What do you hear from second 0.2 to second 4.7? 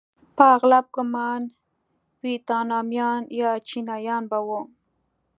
په اغلب ګومان ویتنامیان یا چینایان به وو.